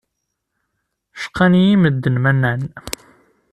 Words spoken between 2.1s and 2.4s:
ma